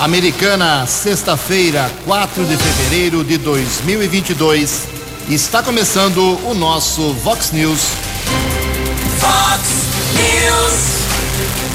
[0.00, 4.88] Americana, sexta-feira, 4 de fevereiro de 2022.
[5.28, 7.80] Está começando o nosso Vox News.
[9.18, 9.60] Vox
[10.14, 10.80] News.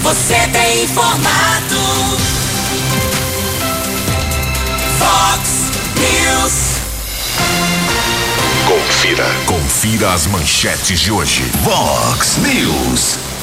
[0.01, 1.75] Você tem informado.
[4.98, 5.50] Vox
[6.00, 6.76] News.
[8.68, 9.28] Confira.
[9.46, 11.44] Confira as manchetes de hoje.
[11.64, 13.34] Vox News.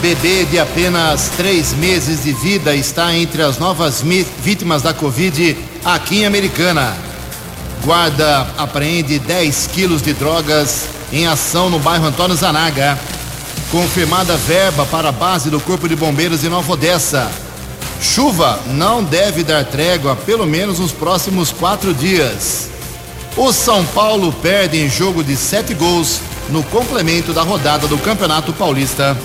[0.00, 4.00] Bebê de apenas três meses de vida está entre as novas
[4.40, 6.96] vítimas da Covid aqui em Americana.
[7.84, 12.96] Guarda apreende 10 quilos de drogas em ação no bairro Antônio Zanaga.
[13.72, 17.28] Confirmada verba para a base do Corpo de Bombeiros em Nova Odessa.
[18.00, 22.68] Chuva não deve dar trégua pelo menos nos próximos quatro dias.
[23.36, 26.20] O São Paulo perde em jogo de sete gols
[26.50, 29.16] no complemento da rodada do Campeonato Paulista.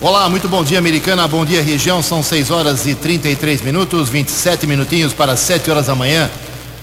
[0.00, 1.28] Olá, muito bom dia, americana.
[1.28, 2.02] Bom dia, região.
[2.02, 6.28] São 6 horas e 33 minutos, 27 minutinhos para 7 horas da manhã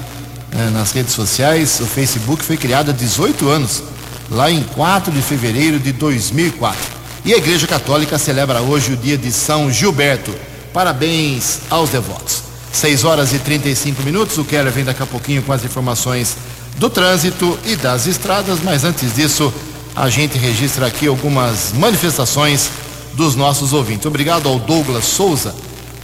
[0.52, 1.80] né, nas redes sociais.
[1.80, 3.84] O Facebook foi criado há 18 anos,
[4.30, 6.98] lá em 4 de fevereiro de 2004.
[7.26, 10.34] E a Igreja Católica celebra hoje o dia de São Gilberto.
[10.74, 12.44] Parabéns aos devotos.
[12.72, 14.38] 6 horas e 35 minutos.
[14.38, 16.38] O Keller vem daqui a pouquinho com as informações
[16.78, 19.52] do trânsito e das estradas, mas antes disso,
[19.96, 22.70] a gente registra aqui algumas manifestações
[23.14, 24.06] dos nossos ouvintes.
[24.06, 25.56] Obrigado ao Douglas Souza,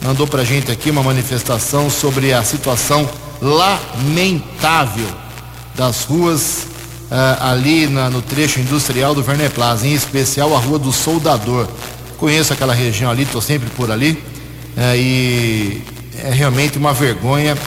[0.01, 3.07] mandou para a gente aqui uma manifestação sobre a situação
[3.43, 5.07] lamentável
[5.75, 6.67] das ruas
[7.11, 11.67] uh, ali na, no trecho industrial do Vernet Plaza, em especial a Rua do Soldador.
[12.17, 15.83] Conheço aquela região ali, estou sempre por ali, uh, e
[16.23, 17.57] é realmente uma vergonha.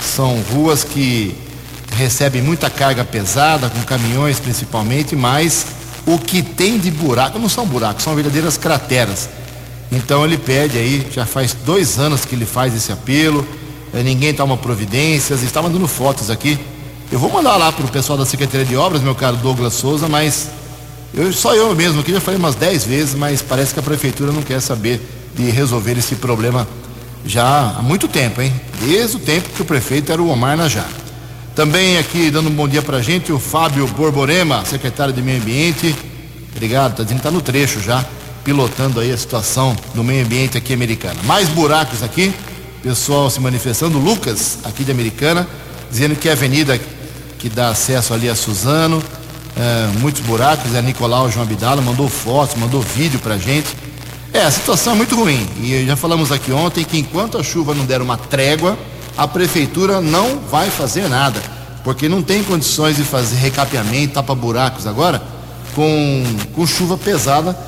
[0.00, 1.36] São ruas que
[1.96, 5.66] recebem muita carga pesada, com caminhões principalmente, mas
[6.06, 9.28] o que tem de buraco não são buracos, são verdadeiras crateras.
[9.92, 13.46] Então ele pede aí, já faz dois anos que ele faz esse apelo
[13.92, 16.58] ninguém toma providências, está mandando fotos aqui.
[17.10, 20.08] Eu vou mandar lá para o pessoal da Secretaria de Obras, meu caro Douglas Souza,
[20.08, 20.48] mas
[21.14, 24.32] eu, só eu mesmo aqui já falei umas 10 vezes, mas parece que a prefeitura
[24.32, 25.00] não quer saber
[25.34, 26.66] de resolver esse problema
[27.24, 28.52] já há muito tempo, hein?
[28.80, 30.88] Desde o tempo que o prefeito era o Omar Najar.
[31.54, 35.40] Também aqui dando um bom dia para a gente, o Fábio Borborema, secretário de Meio
[35.40, 35.94] Ambiente.
[36.54, 38.04] Obrigado, está dizendo que está no trecho já,
[38.44, 41.18] pilotando aí a situação do meio ambiente aqui americano.
[41.24, 42.32] Mais buracos aqui,
[42.86, 43.98] pessoal se manifestando.
[43.98, 45.44] Lucas, aqui de Americana,
[45.90, 46.80] dizendo que a avenida
[47.36, 49.02] que dá acesso ali a Suzano,
[49.56, 53.66] é, muitos buracos, é Nicolau João Abdala, mandou fotos, mandou vídeo pra gente.
[54.32, 55.44] É, a situação é muito ruim.
[55.60, 58.78] E já falamos aqui ontem que enquanto a chuva não der uma trégua,
[59.18, 61.42] a prefeitura não vai fazer nada.
[61.82, 65.20] Porque não tem condições de fazer recapeamento, tapa-buracos agora,
[65.74, 67.58] com, com chuva pesada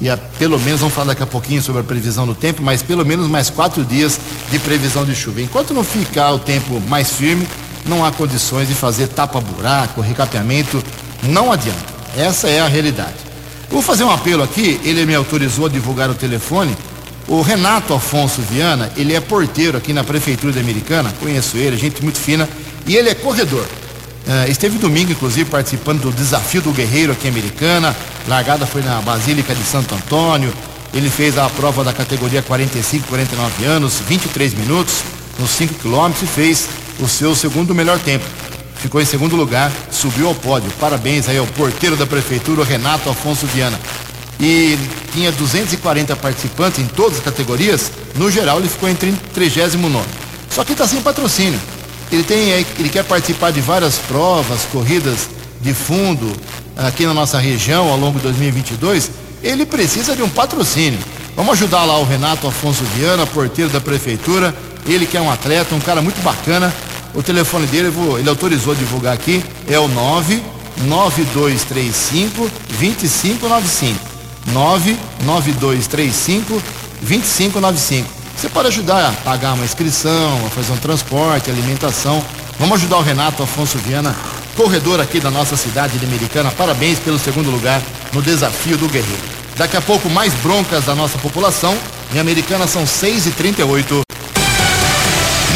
[0.00, 2.82] e a, pelo menos, vamos falar daqui a pouquinho sobre a previsão do tempo, mas
[2.82, 4.18] pelo menos mais quatro dias
[4.50, 5.40] de previsão de chuva.
[5.40, 7.46] Enquanto não ficar o tempo mais firme,
[7.84, 10.82] não há condições de fazer tapa-buraco, recapeamento,
[11.22, 11.98] não adianta.
[12.16, 13.16] Essa é a realidade.
[13.70, 16.76] Vou fazer um apelo aqui, ele me autorizou a divulgar o telefone.
[17.26, 22.02] O Renato Afonso Viana, ele é porteiro aqui na Prefeitura da Americana, conheço ele, gente
[22.02, 22.48] muito fina,
[22.86, 23.66] e ele é corredor.
[24.28, 27.96] Uh, esteve domingo, inclusive, participando do desafio do Guerreiro aqui em Americana.
[28.26, 30.52] Largada foi na Basílica de Santo Antônio.
[30.92, 34.96] Ele fez a prova da categoria 45, 49 anos, 23 minutos,
[35.38, 36.68] nos 5 quilômetros e fez
[37.00, 38.24] o seu segundo melhor tempo.
[38.76, 40.70] Ficou em segundo lugar, subiu ao pódio.
[40.78, 43.80] Parabéns aí ao porteiro da prefeitura, Renato Afonso Viana.
[44.38, 44.78] e
[45.12, 47.90] tinha 240 participantes em todas as categorias.
[48.14, 50.06] No geral, ele ficou em 39.
[50.50, 51.58] Só que está sem patrocínio.
[52.10, 55.28] Ele, tem, ele quer participar de várias provas, corridas
[55.60, 56.32] de fundo
[56.76, 59.10] aqui na nossa região ao longo de 2022.
[59.42, 60.98] Ele precisa de um patrocínio.
[61.36, 64.54] Vamos ajudar lá o Renato Afonso Viana, porteiro da prefeitura.
[64.86, 66.72] Ele que é um atleta, um cara muito bacana.
[67.14, 73.98] O telefone dele, ele autorizou divulgar aqui, é o 99235 2595.
[74.52, 76.62] 99235
[77.02, 78.17] 2595.
[78.38, 82.24] Você pode ajudar a pagar uma inscrição, a fazer um transporte, alimentação.
[82.56, 84.14] Vamos ajudar o Renato Afonso Viana,
[84.56, 86.52] corredor aqui da nossa cidade de Americana.
[86.52, 87.82] Parabéns pelo segundo lugar
[88.12, 89.22] no desafio do Guerreiro.
[89.56, 91.76] Daqui a pouco, mais broncas da nossa população.
[92.14, 94.02] Em Americana são 6 e 38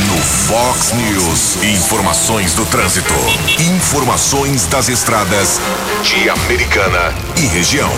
[0.08, 3.14] No Fox News, informações do trânsito.
[3.61, 5.61] Informações das estradas
[6.02, 7.93] de Americana e região.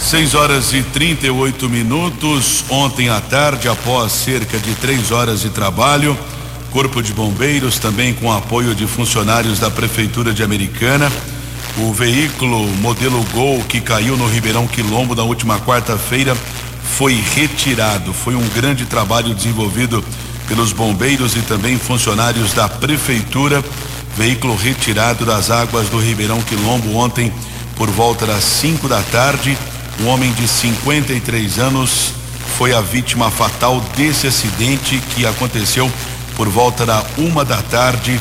[0.00, 2.64] 6 horas e 38 minutos.
[2.68, 6.16] Ontem à tarde, após cerca de três horas de trabalho,
[6.70, 11.10] Corpo de Bombeiros, também com apoio de funcionários da Prefeitura de Americana,
[11.78, 16.36] o veículo modelo Gol que caiu no Ribeirão Quilombo na última quarta-feira
[16.96, 18.12] foi retirado.
[18.12, 20.02] Foi um grande trabalho desenvolvido
[20.48, 23.62] pelos bombeiros e também funcionários da Prefeitura.
[24.16, 27.32] Veículo retirado das águas do Ribeirão Quilombo ontem
[27.76, 29.56] por volta das 5 da tarde.
[30.00, 32.12] Um homem de 53 anos
[32.58, 35.90] foi a vítima fatal desse acidente que aconteceu
[36.36, 38.20] por volta da uma da tarde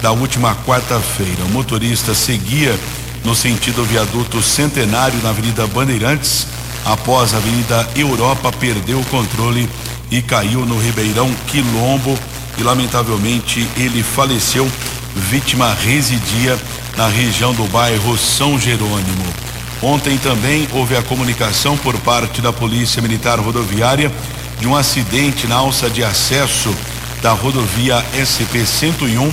[0.00, 1.44] da última quarta-feira.
[1.44, 2.78] O motorista seguia
[3.24, 6.46] no sentido viaduto Centenário na Avenida Bandeirantes.
[6.84, 9.68] Após a Avenida Europa, perdeu o controle
[10.10, 12.16] e caiu no Ribeirão Quilombo
[12.56, 14.70] e lamentavelmente ele faleceu.
[15.14, 16.56] Vítima residia
[16.96, 19.55] na região do bairro São Jerônimo.
[19.82, 24.10] Ontem também houve a comunicação por parte da Polícia Militar Rodoviária
[24.58, 26.74] de um acidente na alça de acesso
[27.22, 29.30] da rodovia SP-101.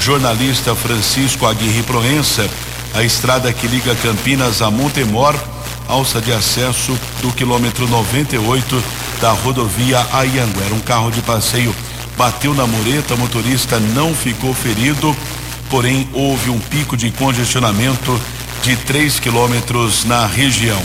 [0.00, 2.48] Jornalista Francisco Aguirre Proença,
[2.94, 5.34] a estrada que liga Campinas a Montemor,
[5.86, 8.82] alça de acesso do quilômetro 98
[9.20, 10.74] da rodovia Ayanguera.
[10.74, 11.74] Um carro de passeio
[12.16, 15.14] bateu na mureta, motorista não ficou ferido,
[15.68, 18.18] porém houve um pico de congestionamento
[18.62, 20.80] de 3 quilômetros na região.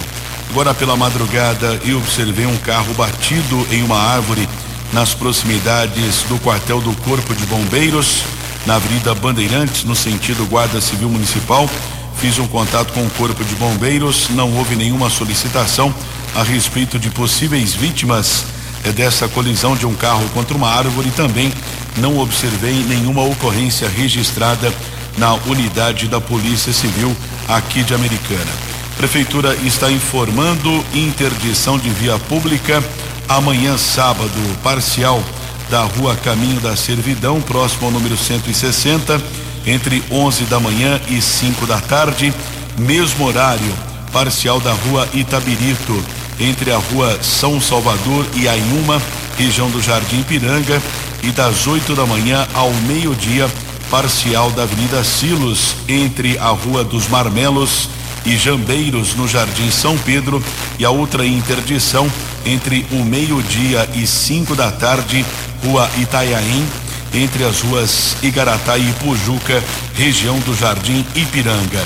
[0.50, 4.50] Agora pela madrugada eu observei um carro batido em uma árvore
[4.92, 8.24] nas proximidades do quartel do Corpo de Bombeiros,
[8.66, 11.70] na Avenida Bandeirantes, no sentido Guarda Civil Municipal.
[12.16, 15.94] Fiz um contato com o Corpo de Bombeiros, não houve nenhuma solicitação
[16.36, 18.46] a respeito de possíveis vítimas
[18.86, 21.12] eh, dessa colisão de um carro contra uma árvore.
[21.12, 21.54] Também
[21.98, 24.74] não observei nenhuma ocorrência registrada
[25.18, 27.16] na unidade da Polícia Civil
[27.48, 28.52] aqui de Americana.
[28.98, 32.84] Prefeitura está informando interdição de via pública
[33.28, 34.32] amanhã, sábado,
[34.64, 35.22] parcial
[35.70, 39.22] da rua Caminho da Servidão, próximo ao número 160,
[39.66, 42.34] entre 11 da manhã e 5 da tarde.
[42.78, 43.74] Mesmo horário,
[44.14, 46.04] parcial da rua Itabirito,
[46.40, 49.02] entre a rua São Salvador e Ainhuma,
[49.38, 50.82] região do Jardim Piranga,
[51.24, 53.50] e das 8 da manhã ao meio-dia,
[53.90, 57.90] parcial da Avenida Silos, entre a rua dos Marmelos
[58.26, 60.44] e Jambeiros, no Jardim São Pedro,
[60.78, 62.10] e a outra interdição
[62.46, 65.26] entre o meio-dia e 5 da tarde,
[65.64, 66.66] Rua Itaiaém,
[67.14, 69.64] entre as ruas Igaratá e Pujuca,
[69.96, 71.84] região do Jardim Ipiranga.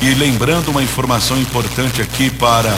[0.00, 2.76] E lembrando uma informação importante aqui para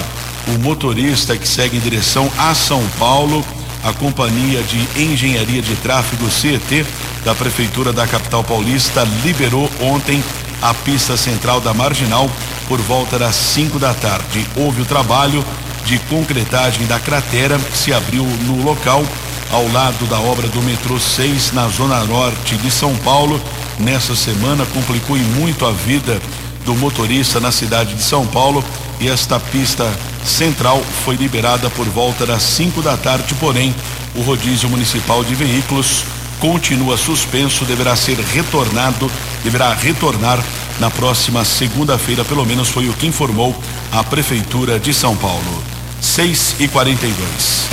[0.49, 3.45] o motorista que segue em direção a São Paulo,
[3.83, 6.87] a Companhia de Engenharia de Tráfego CET
[7.25, 10.23] da Prefeitura da capital paulista liberou ontem
[10.61, 12.31] a pista central da Marginal
[12.69, 14.47] por volta das 5 da tarde.
[14.57, 15.45] Houve o trabalho
[15.87, 19.05] de concretagem da cratera que se abriu no local
[19.51, 23.41] ao lado da obra do metrô 6 na zona norte de São Paulo.
[23.79, 26.21] Nessa semana complicou muito a vida
[26.65, 28.65] do motorista na cidade de São Paulo
[29.01, 29.91] e esta pista
[30.25, 33.75] central foi liberada por volta das 5 da tarde, porém
[34.15, 36.05] o rodízio municipal de veículos
[36.41, 39.11] continua suspenso, deverá ser retornado,
[39.43, 40.43] deverá retornar
[40.79, 43.55] na próxima segunda-feira, pelo menos foi o que informou
[43.93, 45.63] a prefeitura de São Paulo.
[46.01, 47.69] 6 e 42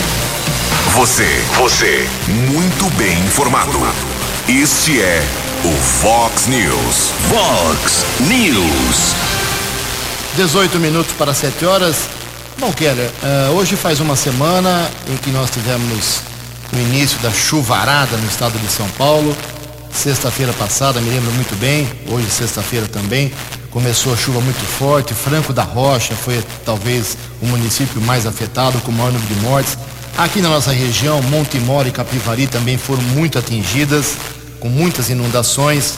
[0.96, 1.28] Você,
[1.58, 3.78] você, muito bem informado.
[4.48, 5.22] Este é
[5.66, 7.12] o Fox News.
[7.30, 9.16] Fox News.
[10.36, 12.10] 18 minutos para 7 horas.
[12.58, 16.22] Bom, Keller, uh, hoje faz uma semana em que nós tivemos
[16.74, 19.36] o início da chuvarada no estado de São Paulo.
[19.94, 23.32] sexta-feira passada, me lembro muito bem, hoje sexta-feira também,
[23.70, 28.92] começou a chuva muito forte, Franco da Rocha foi talvez o município mais afetado, com
[28.92, 29.78] o maior número de mortes.
[30.18, 34.16] Aqui na nossa região, Montemor e Capivari também foram muito atingidas,
[34.60, 35.96] com muitas inundações.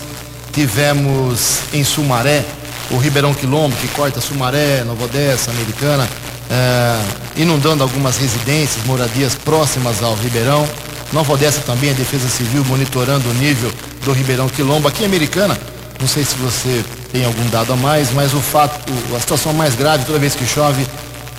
[0.52, 2.46] Tivemos em Sumaré,
[2.92, 6.08] o Ribeirão Quilombo, que corta Sumaré, Nova Odessa, Americana,
[6.54, 7.02] eh,
[7.38, 10.68] inundando algumas residências, moradias próximas ao Ribeirão.
[11.12, 13.72] Nova Odessa também, a Defesa Civil monitorando o nível
[14.06, 14.88] do Ribeirão Quilombo.
[14.88, 15.58] Aqui em Americana,
[16.00, 18.80] não sei se você tem algum dado a mais, mas o fato,
[19.16, 20.86] a situação mais grave toda vez que chove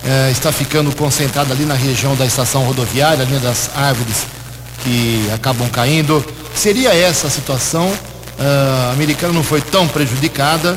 [0.05, 4.27] eh, está ficando concentrada ali na região da estação rodoviária, ali das árvores
[4.83, 6.25] que acabam caindo.
[6.57, 7.87] Seria essa a situação?
[7.87, 10.77] Uh, a americana não foi tão prejudicada,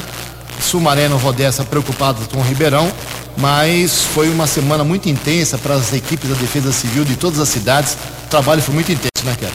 [0.62, 2.92] Sumaré Nova Odessa preocupados com o Ribeirão,
[3.38, 7.50] mas foi uma semana muito intensa para as equipes da Defesa Civil de todas as
[7.50, 7.96] cidades.
[8.26, 9.54] O trabalho foi muito intenso, né, cara?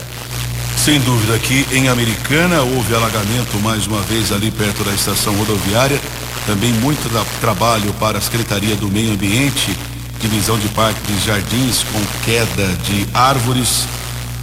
[0.77, 6.01] Sem dúvida, aqui em Americana houve alagamento mais uma vez ali perto da estação rodoviária.
[6.47, 9.77] Também muito tra trabalho para a Secretaria do Meio Ambiente,
[10.21, 13.87] divisão de parques jardins com queda de árvores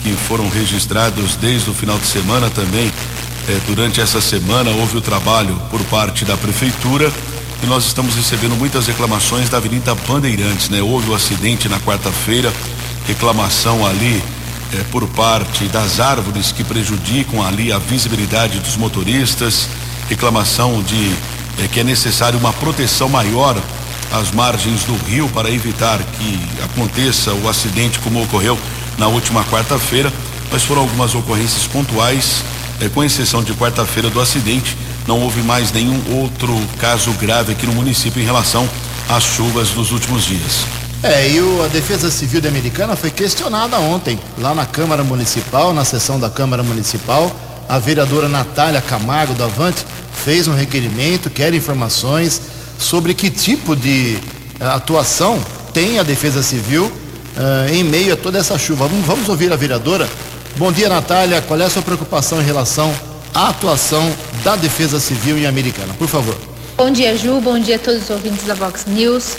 [0.01, 2.91] que foram registrados desde o final de semana também.
[3.49, 7.11] Eh, durante essa semana houve o trabalho por parte da prefeitura
[7.61, 10.81] e nós estamos recebendo muitas reclamações da Avenida Bandeirantes, né?
[10.81, 12.53] Houve o um acidente na quarta-feira,
[13.05, 14.23] reclamação ali
[14.73, 19.67] eh, por parte das árvores que prejudicam ali a visibilidade dos motoristas,
[20.07, 21.11] reclamação de
[21.59, 23.61] eh, que é necessário uma proteção maior
[24.11, 28.57] às margens do rio para evitar que aconteça o acidente como ocorreu
[28.97, 30.11] na última quarta-feira,
[30.51, 32.43] mas foram algumas ocorrências pontuais,
[32.79, 34.77] eh, com exceção de quarta-feira do acidente,
[35.09, 38.69] não houve mais nenhum outro caso grave aqui no município em relação
[39.09, 40.67] às chuvas dos últimos dias.
[41.01, 45.73] É, e o, a Defesa Civil da Americana foi questionada ontem, lá na Câmara Municipal,
[45.73, 47.35] na sessão da Câmara Municipal.
[47.67, 52.39] A vereadora Natália Camargo da Avante fez um requerimento, quer informações
[52.77, 54.19] sobre que tipo de
[54.61, 58.87] uh, atuação tem a Defesa Civil uh, em meio a toda essa chuva.
[58.87, 60.07] Vamos, vamos ouvir a vereadora.
[60.55, 61.41] Bom dia, Natália.
[61.41, 62.93] Qual é a sua preocupação em relação
[63.33, 64.11] à atuação
[64.43, 65.93] da Defesa Civil em Americana?
[65.97, 66.35] Por favor.
[66.77, 67.39] Bom dia, Ju.
[67.41, 69.35] Bom dia a todos os ouvintes da Vox News.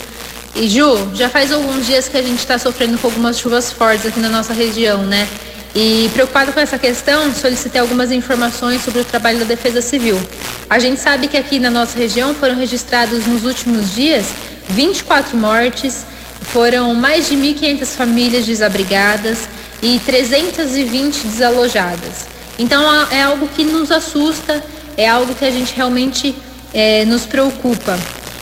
[0.55, 4.07] E Ju, já faz alguns dias que a gente está sofrendo com algumas chuvas fortes
[4.07, 5.29] aqui na nossa região, né?
[5.75, 10.21] E preocupado com essa questão, solicitei algumas informações sobre o trabalho da Defesa Civil.
[10.69, 14.27] A gente sabe que aqui na nossa região foram registrados nos últimos dias
[14.71, 16.05] 24 mortes,
[16.53, 19.49] foram mais de 1.500 famílias desabrigadas
[19.83, 22.27] e 320 desalojadas.
[22.61, 24.63] Então é algo que nos assusta,
[24.95, 26.35] é algo que a gente realmente
[26.75, 27.99] é, nos preocupa.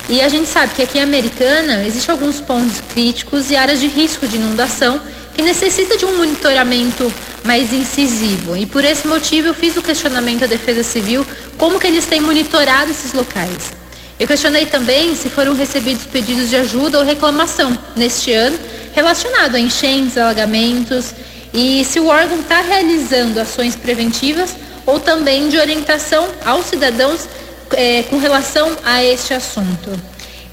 [0.08, 3.86] E a gente sabe que aqui em Americana existem alguns pontos críticos e áreas de
[3.86, 5.00] risco de inundação
[5.36, 7.12] que necessita de um monitoramento
[7.44, 8.56] mais incisivo.
[8.56, 11.24] E por esse motivo eu fiz o questionamento à Defesa Civil
[11.56, 13.72] como que eles têm monitorado esses locais.
[14.18, 18.58] Eu questionei também se foram recebidos pedidos de ajuda ou reclamação neste ano
[18.92, 21.14] relacionado a enchentes, alagamentos
[21.52, 24.54] e se o órgão está realizando ações preventivas
[24.86, 27.28] ou também de orientação aos cidadãos
[27.72, 29.90] é, com relação a este assunto.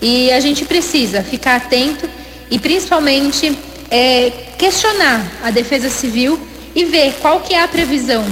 [0.02, 2.10] E a gente precisa ficar atento
[2.52, 3.58] e principalmente
[3.90, 6.40] é, questionar a Defesa Civil
[6.75, 8.25] e ver qual que é a previsão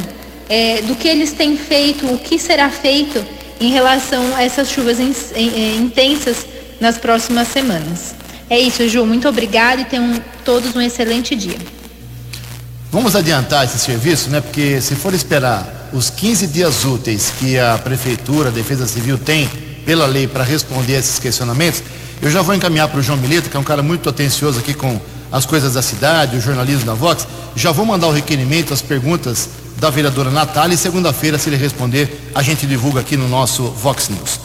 [0.50, 3.24] é, do que eles têm feito, o que será feito
[3.60, 6.46] em relação a essas chuvas in, in, intensas
[6.80, 8.14] nas próximas semanas.
[8.50, 9.06] É isso, Ju.
[9.06, 11.56] Muito obrigada e tenham todos um excelente dia.
[12.94, 14.40] Vamos adiantar esse serviço, né?
[14.40, 19.50] Porque se for esperar os 15 dias úteis que a Prefeitura, a Defesa Civil tem
[19.84, 21.82] pela lei para responder a esses questionamentos,
[22.22, 24.76] eu já vou encaminhar para o João Milito, que é um cara muito atencioso aqui
[24.76, 27.28] com as coisas da cidade, o jornalismo da Vox.
[27.56, 32.30] Já vou mandar o requerimento, as perguntas da vereadora Natália e segunda-feira, se ele responder,
[32.36, 34.40] a gente divulga aqui no nosso Vox News.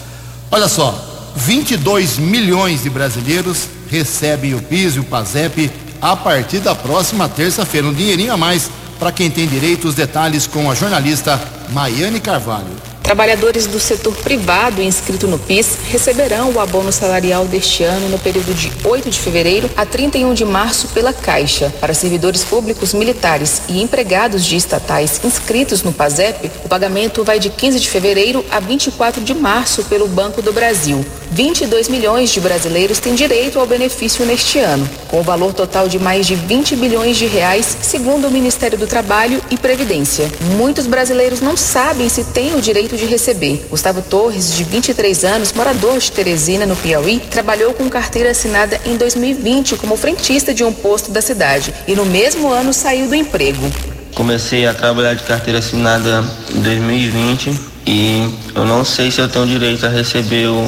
[0.51, 6.75] Olha só, 22 milhões de brasileiros recebem o PIS e o PASEP a partir da
[6.75, 7.87] próxima terça-feira.
[7.87, 9.89] Um dinheirinho a mais para quem tem direito.
[9.89, 11.41] Os detalhes com a jornalista
[11.71, 12.67] Maiane Carvalho.
[13.09, 18.53] Trabalhadores do setor privado inscrito no PIS receberão o abono salarial deste ano no período
[18.53, 21.73] de 8 de fevereiro a 31 de março pela Caixa.
[21.81, 27.49] Para servidores públicos, militares e empregados de estatais inscritos no PASEP, o pagamento vai de
[27.49, 31.03] 15 de fevereiro a 24 de março pelo Banco do Brasil.
[31.31, 35.99] 22 milhões de brasileiros têm direito ao benefício neste ano, com o valor total de
[35.99, 40.31] mais de 20 bilhões de reais, segundo o Ministério do Trabalho e Previdência.
[40.57, 43.67] Muitos brasileiros não sabem se têm o direito de receber.
[43.71, 48.97] Gustavo Torres, de 23 anos, morador de Teresina, no Piauí, trabalhou com carteira assinada em
[48.97, 53.71] 2020 como frentista de um posto da cidade e no mesmo ano saiu do emprego.
[54.15, 59.47] comecei a trabalhar de carteira assinada em 2020 e eu não sei se eu tenho
[59.47, 60.61] direito a receber o,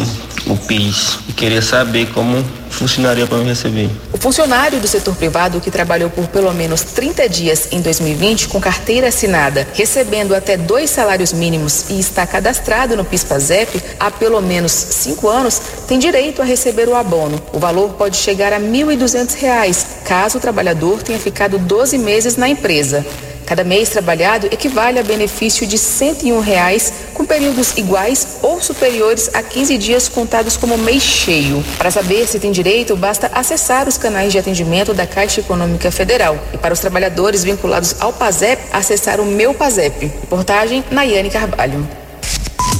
[0.47, 1.19] o PIS.
[1.29, 3.91] E queria saber como funcionaria para me receber.
[4.11, 8.59] O funcionário do setor privado que trabalhou por pelo menos 30 dias em 2020 com
[8.59, 14.73] carteira assinada, recebendo até dois salários mínimos e está cadastrado no PIS/PASEP há pelo menos
[14.73, 17.43] cinco anos, tem direito a receber o abono.
[17.53, 22.49] O valor pode chegar a R$ 1.200, caso o trabalhador tenha ficado 12 meses na
[22.49, 23.05] empresa.
[23.50, 29.42] Cada mês trabalhado equivale a benefício de 101 reais, com períodos iguais ou superiores a
[29.42, 31.61] 15 dias contados como mês cheio.
[31.76, 36.38] Para saber se tem direito, basta acessar os canais de atendimento da Caixa Econômica Federal.
[36.54, 40.07] E para os trabalhadores vinculados ao PASEP, acessar o Meu PASEP.
[40.21, 41.88] Reportagem Nayane Carvalho.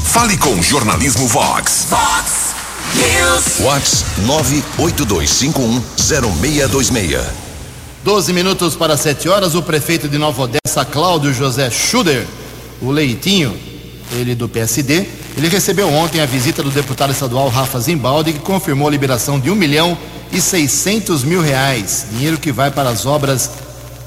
[0.05, 1.89] Fale com o Jornalismo Vox.
[1.91, 2.55] Vox
[2.95, 3.59] News.
[3.59, 4.05] Vox
[4.79, 7.50] 982510626.
[8.03, 12.27] 12 minutos para 7 horas, o prefeito de Nova Odessa, Cláudio José Schuder,
[12.81, 13.55] o Leitinho,
[14.13, 18.89] ele do PSD, ele recebeu ontem a visita do deputado estadual Rafa Zimbaldi, que confirmou
[18.89, 19.99] a liberação de 1 milhão
[20.33, 23.51] e 600 mil reais, dinheiro que vai para as obras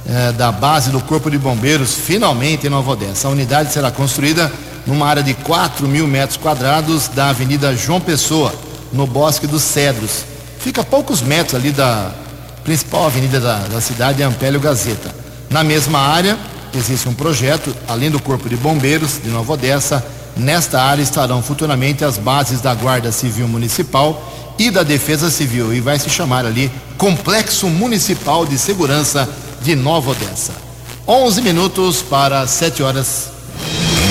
[0.07, 3.27] eh, da base do Corpo de Bombeiros, finalmente em Nova Odessa.
[3.27, 4.51] A unidade será construída
[4.88, 8.51] numa área de 4 mil metros quadrados da Avenida João Pessoa,
[8.91, 10.25] no Bosque dos Cedros.
[10.57, 12.23] Fica a poucos metros ali da
[12.63, 15.13] principal avenida da, da cidade, Ampélio Gazeta.
[15.50, 16.38] Na mesma área,
[16.74, 20.03] existe um projeto, além do Corpo de Bombeiros de Nova Odessa,
[20.36, 25.79] nesta área estarão futuramente as bases da Guarda Civil Municipal e da Defesa Civil, e
[25.79, 29.27] vai se chamar ali Complexo Municipal de Segurança
[29.62, 30.53] de Nova Odessa.
[31.08, 33.29] 11 minutos para 7 horas.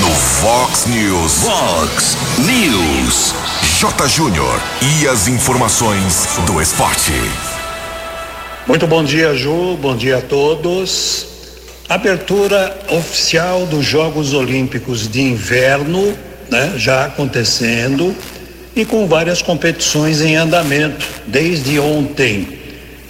[0.00, 1.32] No Fox News.
[1.34, 3.34] Fox News.
[3.78, 4.08] J.
[4.08, 4.60] Júnior.
[5.00, 7.12] E as informações do esporte.
[8.64, 9.76] Muito bom dia, Ju.
[9.76, 11.26] Bom dia a todos.
[11.88, 16.16] Abertura oficial dos Jogos Olímpicos de Inverno,
[16.48, 18.14] né, já acontecendo
[18.76, 22.60] e com várias competições em andamento desde ontem.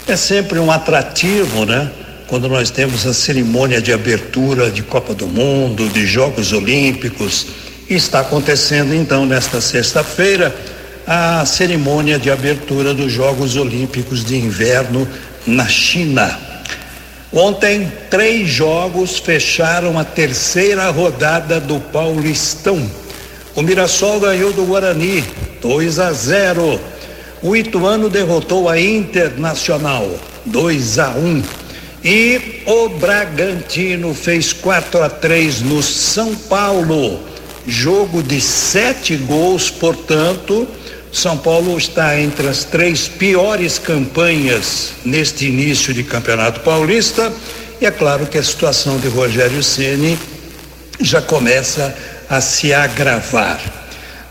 [0.08, 1.90] É sempre um atrativo, né?
[2.28, 7.46] Quando nós temos a cerimônia de abertura de Copa do Mundo, de Jogos Olímpicos,
[7.90, 10.54] está acontecendo então nesta sexta-feira
[11.06, 15.06] a cerimônia de abertura dos Jogos Olímpicos de Inverno
[15.46, 16.38] na China.
[17.32, 22.90] Ontem, três jogos fecharam a terceira rodada do Paulistão.
[23.54, 25.24] O Mirassol ganhou do Guarani
[25.60, 26.80] 2 a 0.
[27.42, 30.08] O Ituano derrotou a Internacional
[30.44, 31.42] 2 a 1.
[32.04, 37.20] E o Bragantino fez 4 a 3 no São Paulo.
[37.66, 40.66] Jogo de sete gols, portanto,
[41.12, 47.30] são Paulo está entre as três piores campanhas neste início de Campeonato Paulista
[47.78, 50.18] e é claro que a situação de Rogério Ceni
[50.98, 51.94] já começa
[52.30, 53.60] a se agravar.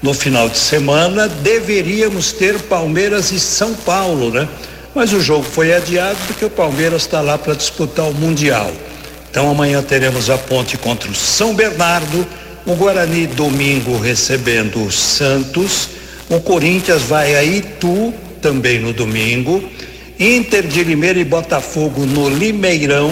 [0.02, 4.50] No final de semana deveríamos ter Palmeiras e São Paulo, né?
[4.96, 8.72] Mas o jogo foi adiado porque o Palmeiras está lá para disputar o Mundial.
[9.30, 12.26] Então amanhã teremos a ponte contra o São Bernardo,
[12.66, 16.01] o Guarani domingo recebendo o Santos
[16.32, 19.62] o Corinthians vai a Itu também no domingo.
[20.18, 23.12] Inter de Limeira e Botafogo no Limeirão.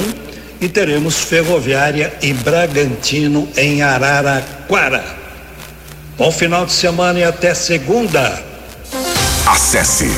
[0.62, 5.04] E teremos Ferroviária e Bragantino em Araraquara.
[6.18, 8.42] Bom final de semana e até segunda.
[9.46, 10.10] Acesse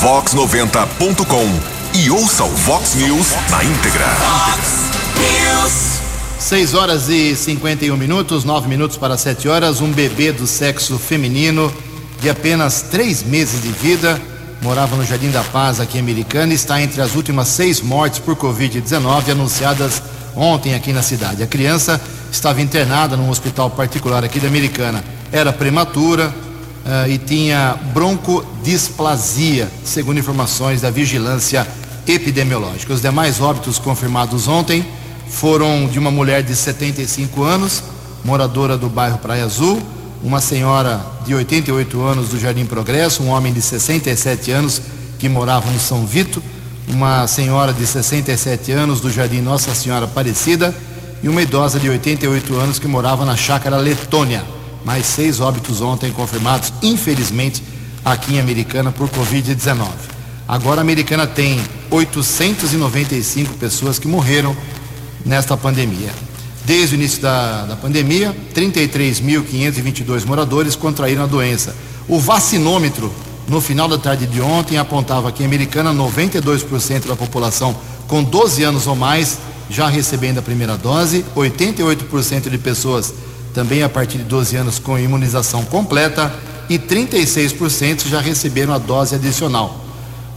[0.00, 1.48] vox90.com
[1.94, 4.06] e ouça o Vox News na íntegra.
[4.06, 5.98] Fox News.
[6.40, 9.80] 6 horas e 51 minutos, 9 minutos para 7 horas.
[9.80, 11.72] Um bebê do sexo feminino
[12.20, 14.20] de apenas três meses de vida,
[14.60, 18.18] morava no Jardim da Paz, aqui em Americana, e está entre as últimas seis mortes
[18.18, 20.02] por Covid-19 anunciadas
[20.34, 21.42] ontem aqui na cidade.
[21.42, 22.00] A criança
[22.30, 25.02] estava internada num hospital particular aqui da Americana.
[25.30, 31.66] Era prematura uh, e tinha broncodisplasia, segundo informações da vigilância
[32.06, 32.92] epidemiológica.
[32.92, 34.84] Os demais óbitos confirmados ontem
[35.28, 37.82] foram de uma mulher de 75 anos,
[38.24, 39.80] moradora do bairro Praia Azul,
[40.22, 44.82] uma senhora de 88 anos do Jardim Progresso, um homem de 67 anos
[45.18, 46.42] que morava no São Vito,
[46.88, 50.74] uma senhora de 67 anos do Jardim Nossa Senhora Aparecida
[51.22, 54.44] e uma idosa de 88 anos que morava na Chácara Letônia.
[54.84, 57.62] Mais seis óbitos ontem confirmados, infelizmente,
[58.04, 59.86] aqui em Americana por Covid-19.
[60.46, 64.56] Agora a Americana tem 895 pessoas que morreram
[65.26, 66.10] nesta pandemia.
[66.68, 71.74] Desde o início da, da pandemia, 33.522 moradores contraíram a doença.
[72.06, 73.10] O vacinômetro,
[73.48, 77.74] no final da tarde de ontem, apontava que em Americana 92% da população
[78.06, 79.38] com 12 anos ou mais
[79.70, 83.14] já recebendo a primeira dose, 88% de pessoas
[83.54, 86.30] também a partir de 12 anos com imunização completa
[86.68, 89.86] e 36% já receberam a dose adicional.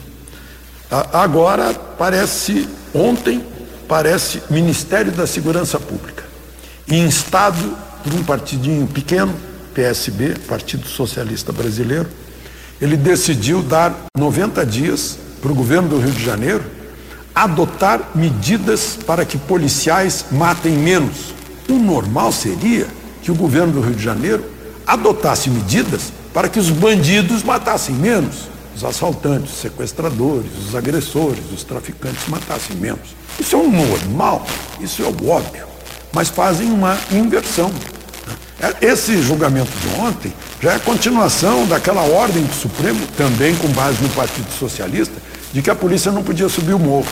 [1.12, 3.44] Agora parece, ontem,
[3.86, 6.24] parece Ministério da Segurança Pública,
[6.88, 9.36] instado por um partidinho pequeno,
[9.74, 12.08] PSB, Partido Socialista Brasileiro,
[12.80, 16.64] ele decidiu dar 90 dias para o governo do Rio de Janeiro
[17.36, 21.34] adotar medidas para que policiais matem menos.
[21.68, 22.88] O normal seria
[23.22, 24.46] que o governo do Rio de Janeiro
[24.88, 31.64] adotasse medidas para que os bandidos matassem menos, os assaltantes, os sequestradores, os agressores, os
[31.64, 33.16] traficantes matassem menos.
[33.40, 34.46] Isso é o normal,
[34.80, 35.68] isso é o óbvio,
[36.12, 37.72] mas fazem uma inversão.
[38.82, 44.10] Esse julgamento de ontem já é continuação daquela ordem do Supremo, também com base no
[44.10, 45.16] Partido Socialista,
[45.52, 47.08] de que a polícia não podia subir o morro.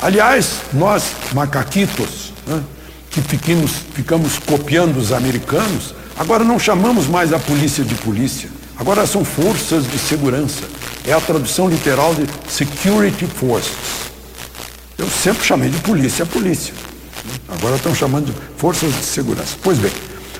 [0.00, 2.62] Aliás, nós, macaquitos, né,
[3.10, 9.06] que ficamos, ficamos copiando os americanos, agora não chamamos mais a polícia de polícia, agora
[9.06, 10.64] são forças de segurança.
[11.06, 13.72] É a tradução literal de security forces.
[14.98, 16.74] Eu sempre chamei de polícia a polícia.
[17.48, 19.56] Agora estão chamando de forças de segurança.
[19.62, 19.92] Pois bem,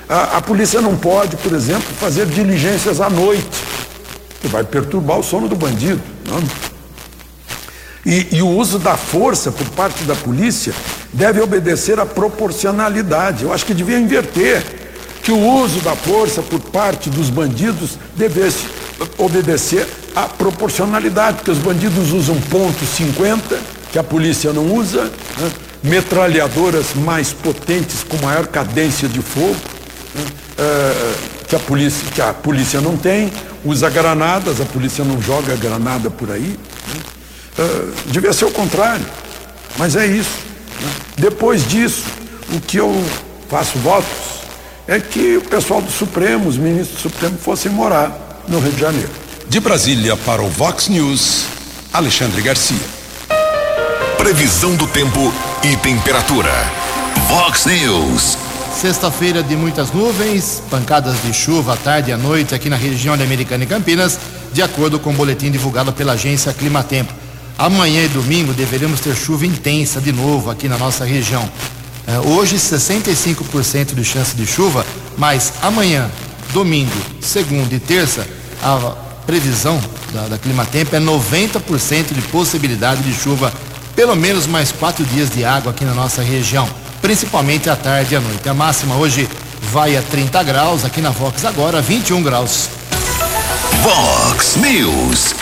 [0.09, 3.63] a, a polícia não pode, por exemplo, fazer diligências à noite,
[4.41, 6.01] que vai perturbar o sono do bandido.
[8.05, 10.73] E, e, o uso da força por parte da polícia
[11.11, 13.43] deve obedecer à proporcionalidade.
[13.43, 14.63] Eu acho que devia inverter,
[15.27, 18.65] que o uso da força por parte dos bandidos devesse
[19.17, 19.85] obedecer
[20.15, 23.41] à proporcionalidade, porque os bandidos usam ponto .50,
[23.91, 25.51] que a polícia não usa, né?
[25.83, 29.57] metralhadoras mais potentes com maior cadência de fogo,
[30.57, 31.13] é,
[31.45, 33.29] que, a polícia, que a polícia não tem,
[33.65, 36.57] usa granadas, a polícia não joga granada por aí.
[36.87, 37.01] Né?
[37.57, 39.05] É, devia ser o contrário,
[39.77, 40.39] mas é isso.
[40.79, 40.89] Né?
[41.17, 42.05] Depois disso,
[42.53, 43.03] o que eu
[43.49, 44.26] faço votos
[44.87, 48.79] é que o pessoal do Supremo, os ministros do Supremo, fossem morar no Rio de
[48.79, 49.09] Janeiro.
[49.49, 51.43] De Brasília para o Vox News,
[51.91, 52.77] Alexandre Garcia.
[54.17, 56.51] Previsão do tempo e temperatura.
[57.27, 58.37] Vox News.
[58.73, 63.17] Sexta-feira de muitas nuvens, pancadas de chuva à tarde e à noite aqui na região
[63.17, 64.19] de Americana e Campinas,
[64.53, 67.13] de acordo com o boletim divulgado pela agência Climatempo.
[67.57, 71.49] Amanhã e domingo deveremos ter chuva intensa de novo aqui na nossa região.
[72.07, 74.85] É, hoje, 65% de chance de chuva,
[75.17, 76.09] mas amanhã,
[76.53, 78.25] domingo, segunda e terça,
[78.63, 79.79] a previsão
[80.13, 83.53] da, da Climatempo é 90% de possibilidade de chuva,
[83.95, 86.67] pelo menos mais quatro dias de água aqui na nossa região
[87.01, 88.47] principalmente à tarde e à noite.
[88.47, 89.27] A máxima hoje
[89.71, 92.69] vai a 30 graus, aqui na Vox agora 21 graus.
[93.81, 95.33] Vox News.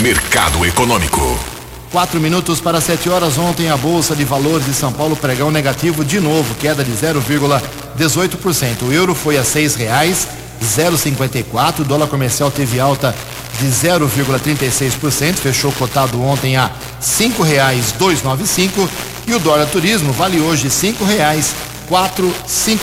[0.00, 1.51] Mercado Econômico.
[1.92, 3.36] Quatro minutos para sete horas.
[3.36, 8.88] Ontem a Bolsa de Valores de São Paulo pregão negativo de novo, queda de 0,18%.
[8.88, 10.26] O euro foi a seis reais
[10.62, 11.80] 0,54.
[11.80, 13.14] O dólar comercial teve alta
[13.60, 18.88] de 0,36%, fechou cotado ontem a cinco reais 295
[19.26, 21.04] e o dólar turismo vale hoje cinco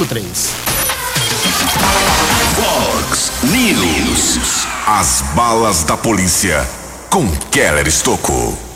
[0.06, 0.50] três.
[2.56, 4.68] Fox News.
[4.86, 6.68] As balas da polícia
[7.10, 8.69] com Keller Estocco.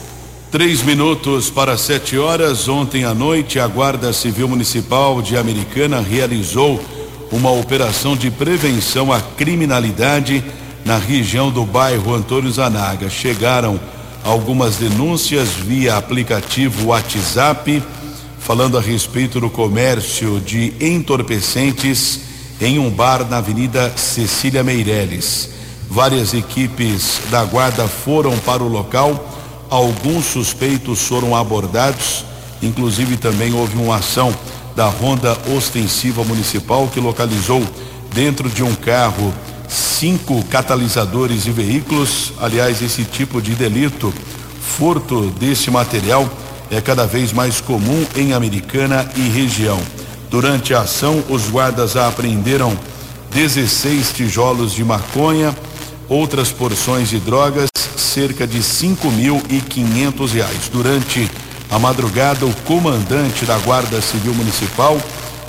[0.53, 2.69] Três minutos para sete horas.
[2.69, 6.79] Ontem à noite, a Guarda Civil Municipal de Americana realizou
[7.31, 10.43] uma operação de prevenção à criminalidade
[10.85, 13.09] na região do bairro Antônio Zanaga.
[13.09, 13.79] Chegaram
[14.23, 17.81] algumas denúncias via aplicativo WhatsApp,
[18.37, 22.19] falando a respeito do comércio de entorpecentes
[22.61, 25.49] em um bar na Avenida Cecília Meireles.
[25.89, 29.32] Várias equipes da guarda foram para o local,
[29.73, 32.23] alguns suspeitos foram abordados,
[32.61, 34.31] inclusive também houve uma ação
[34.75, 37.63] da Ronda Ostensiva Municipal que localizou
[38.13, 39.33] dentro de um carro
[39.67, 42.33] cinco catalisadores e veículos.
[42.39, 44.13] Aliás, esse tipo de delito,
[44.61, 46.29] furto desse material,
[46.69, 49.79] é cada vez mais comum em Americana e região.
[50.29, 52.77] Durante a ação, os guardas apreenderam
[53.31, 55.55] 16 tijolos de maconha,
[56.07, 57.72] outras porções de drogas,
[58.13, 60.69] cerca de cinco mil e quinhentos reais.
[60.71, 61.27] Durante
[61.71, 65.01] a madrugada, o comandante da Guarda Civil Municipal,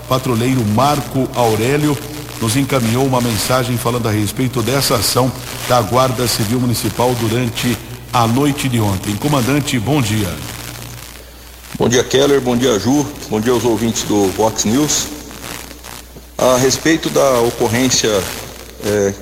[0.09, 1.96] patrulheiro Marco Aurélio,
[2.40, 5.31] nos encaminhou uma mensagem falando a respeito dessa ação
[5.68, 7.77] da Guarda Civil Municipal durante
[8.11, 9.14] a noite de ontem.
[9.16, 10.35] Comandante, bom dia.
[11.79, 12.40] Bom dia, Keller.
[12.40, 13.05] Bom dia, Ju.
[13.29, 15.09] Bom dia aos ouvintes do Vox News.
[16.38, 18.11] A respeito da ocorrência
[18.87, 19.12] é,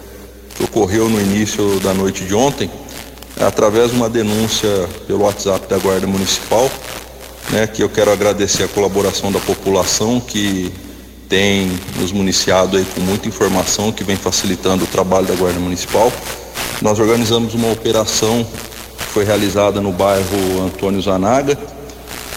[0.55, 2.70] que ocorreu no início da noite de ontem,
[3.40, 4.68] através de uma denúncia
[5.07, 6.71] pelo WhatsApp da Guarda Municipal,
[7.51, 10.73] né, que eu quero agradecer a colaboração da população que
[11.29, 16.12] tem nos municiado aí com muita informação que vem facilitando o trabalho da Guarda Municipal.
[16.81, 18.47] Nós organizamos uma operação
[18.99, 21.59] que foi realizada no bairro Antônio Zanaga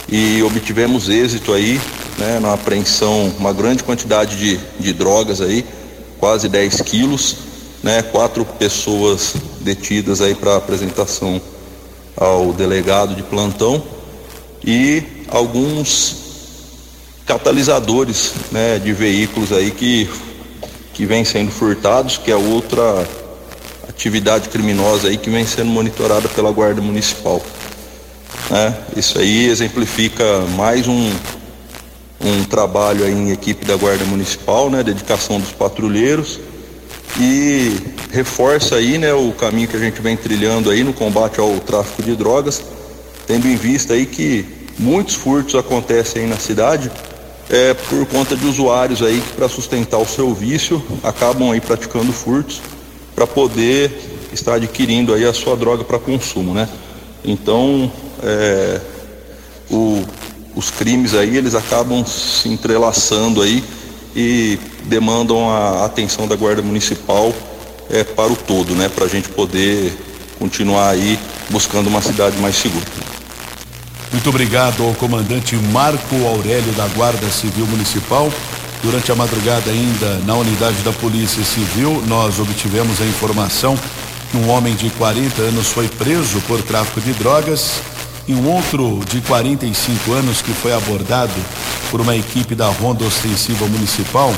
[0.08, 1.80] e obtivemos êxito aí,
[2.18, 5.66] né, na apreensão, uma grande quantidade de, de drogas aí,
[6.20, 7.38] quase 10 quilos,
[7.86, 11.39] né, quatro pessoas detidas aí para apresentação
[12.17, 13.84] ao delegado de plantão
[14.65, 16.15] e alguns
[17.28, 20.10] catalisadores né, de veículos aí que,
[20.95, 23.08] que vem sendo furtados, que é outra
[23.88, 27.39] atividade criminosa aí que vem sendo monitorada pela Guarda Municipal.
[28.50, 28.76] Né?
[28.98, 31.12] Isso aí exemplifica mais um,
[32.19, 34.82] um trabalho aí em equipe da Guarda Municipal, né?
[34.82, 36.39] dedicação dos patrulheiros
[37.19, 37.75] e
[38.12, 42.04] reforça aí né, o caminho que a gente vem trilhando aí no combate ao tráfico
[42.04, 42.62] de drogas,
[43.25, 44.45] tendo em vista aí que
[44.78, 46.91] muitos furtos acontecem aí na cidade
[47.49, 52.12] é, por conta de usuários aí que para sustentar o seu vício acabam aí praticando
[52.12, 52.62] furtos
[53.15, 53.91] para poder
[54.34, 56.67] estar adquirindo aí a sua droga para consumo, né?
[57.23, 58.82] Então, é,
[59.71, 60.04] o,
[60.56, 63.63] os crimes aí eles acabam se entrelaçando aí
[64.15, 67.34] e demandam a atenção da Guarda Municipal
[67.89, 68.89] é, para o todo, né?
[68.89, 69.93] Para a gente poder
[70.39, 72.86] continuar aí buscando uma cidade mais segura.
[74.12, 78.32] Muito obrigado ao comandante Marco Aurélio da Guarda Civil Municipal.
[78.82, 83.78] Durante a madrugada ainda na unidade da Polícia Civil, nós obtivemos a informação
[84.32, 87.82] que um homem de 40 anos foi preso por tráfico de drogas
[88.28, 91.34] e um outro de 45 anos que foi abordado
[91.92, 94.34] por uma equipe da Ronda Ostensiva Municipal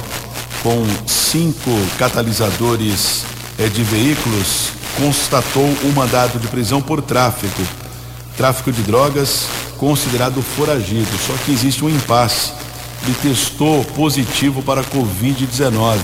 [0.62, 3.24] com cinco catalisadores
[3.58, 7.62] eh, de veículos constatou um mandado de prisão por tráfico.
[8.36, 9.48] Tráfico de drogas
[9.78, 12.52] considerado foragido, só que existe um impasse.
[13.04, 16.00] Ele testou positivo para a Covid-19.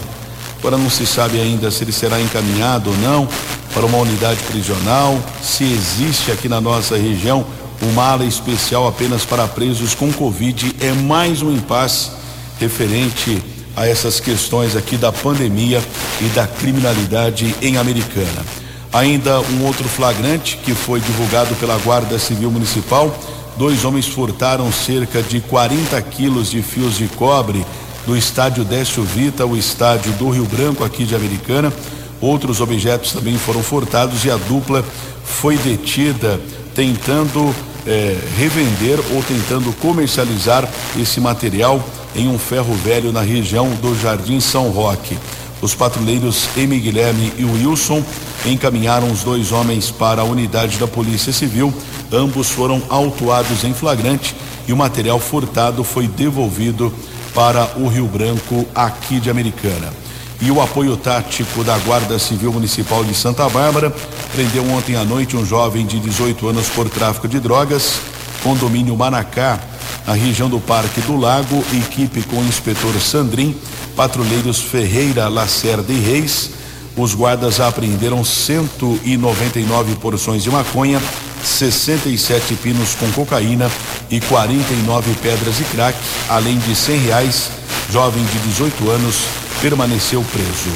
[0.59, 3.27] Agora não se sabe ainda se ele será encaminhado ou não
[3.73, 7.45] para uma unidade prisional, se existe aqui na nossa região
[7.91, 10.75] uma ala especial apenas para presos com Covid.
[10.79, 12.11] É mais um impasse
[12.59, 13.41] referente
[13.75, 15.81] a essas questões aqui da pandemia
[16.21, 18.45] e da criminalidade em Americana.
[18.91, 23.13] Ainda um outro flagrante que foi divulgado pela Guarda Civil Municipal
[23.57, 27.65] dois homens furtaram cerca de 40 quilos de fios de cobre
[28.05, 31.71] do estádio Décio Vita, o estádio do Rio Branco, aqui de Americana.
[32.19, 34.83] Outros objetos também foram furtados e a dupla
[35.23, 36.39] foi detida
[36.73, 37.53] tentando
[37.85, 40.67] eh, revender ou tentando comercializar
[40.97, 41.83] esse material
[42.15, 45.17] em um ferro velho na região do Jardim São Roque.
[45.61, 48.03] Os patrulheiros Emi Guilherme e Wilson
[48.45, 51.73] encaminharam os dois homens para a unidade da Polícia Civil.
[52.11, 54.35] Ambos foram autuados em flagrante
[54.67, 56.93] e o material furtado foi devolvido
[57.33, 60.02] para o Rio Branco, aqui de Americana.
[60.43, 63.95] E o apoio tático da Guarda Civil Municipal de Santa Bárbara
[64.33, 68.01] prendeu ontem à noite um jovem de 18 anos por tráfico de drogas,
[68.43, 69.57] condomínio Manacá,
[70.05, 73.55] na região do Parque do Lago, equipe com o inspetor Sandrin,
[73.95, 76.51] patrulheiros Ferreira, Lacerda e Reis
[76.95, 81.01] os guardas apreenderam 199 porções de maconha,
[81.43, 83.69] 67 pinos com cocaína
[84.11, 85.97] e 49 pedras de crack,
[86.29, 87.49] além de 100 reais.
[87.91, 89.15] Jovem de 18 anos
[89.63, 90.69] permaneceu preso.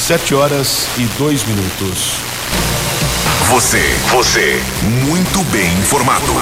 [0.00, 2.14] Sete horas e dois minutos.
[3.50, 4.58] Você, você,
[5.04, 6.32] muito bem informado.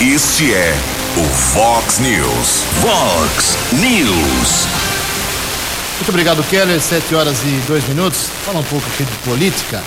[0.00, 0.76] Este é
[1.16, 2.64] o Fox News.
[2.80, 4.66] Fox News.
[5.98, 6.80] Muito obrigado, Keller.
[6.80, 8.28] Sete horas e dois minutos.
[8.44, 9.80] Fala um pouco aqui de política.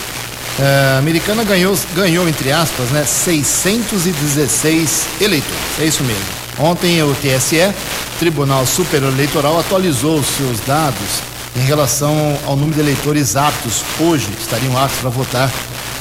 [0.57, 5.59] É, a americana ganhou, ganhou, entre aspas, né, 616 eleitores.
[5.77, 6.23] É isso mesmo.
[6.57, 7.73] Ontem o TSE,
[8.17, 14.29] Tribunal Superior Eleitoral, atualizou os seus dados em relação ao número de eleitores aptos hoje,
[14.39, 15.51] estariam aptos para votar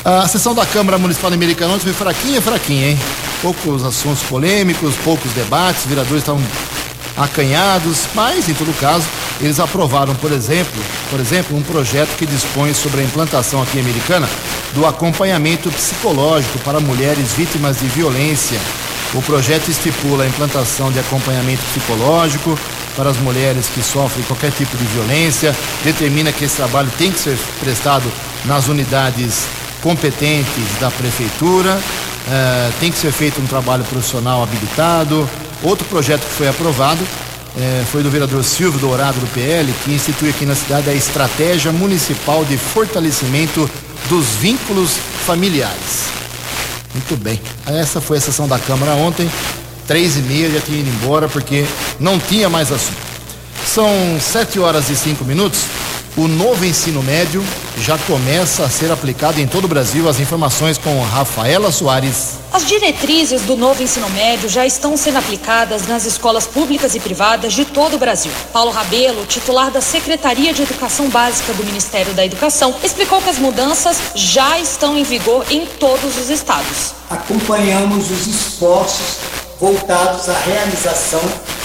[0.04, 2.98] A sessão da Câmara Municipal Americana ontem foi fraquinha, fraquinha, hein?
[3.44, 6.42] Poucos assuntos polêmicos, poucos debates, os vereadores estavam
[7.14, 9.04] acanhados, mas em todo caso,
[9.38, 14.26] eles aprovaram, por exemplo, por exemplo, um projeto que dispõe sobre a implantação aqui Americana
[14.72, 18.58] do acompanhamento psicológico para mulheres vítimas de violência.
[19.12, 22.58] O projeto estipula a implantação de acompanhamento psicológico
[22.96, 25.54] para as mulheres que sofrem qualquer tipo de violência,
[25.84, 28.10] determina que esse trabalho tem que ser prestado
[28.46, 29.44] nas unidades
[29.82, 31.78] competentes da prefeitura,
[32.28, 35.28] eh, tem que ser feito um trabalho profissional habilitado.
[35.62, 37.00] Outro projeto que foi aprovado
[37.56, 41.72] eh, foi do vereador Silvio Dourado do PL, que institui aqui na cidade a Estratégia
[41.72, 43.68] Municipal de Fortalecimento
[44.08, 44.90] dos Vínculos
[45.26, 46.08] Familiares.
[46.94, 47.40] Muito bem.
[47.66, 49.30] Essa foi a sessão da Câmara ontem.
[49.86, 51.64] Três e meia já tinha ido embora porque
[52.00, 52.96] não tinha mais assunto.
[53.66, 53.88] São
[54.20, 55.60] sete horas e cinco minutos.
[56.16, 57.44] O novo ensino médio
[57.78, 60.08] já começa a ser aplicado em todo o Brasil.
[60.08, 62.38] As informações com Rafaela Soares.
[62.52, 67.52] As diretrizes do novo ensino médio já estão sendo aplicadas nas escolas públicas e privadas
[67.52, 68.30] de todo o Brasil.
[68.52, 73.38] Paulo Rabelo, titular da Secretaria de Educação Básica do Ministério da Educação, explicou que as
[73.38, 76.94] mudanças já estão em vigor em todos os estados.
[77.10, 79.18] Acompanhamos os esforços
[79.60, 81.22] voltados à realização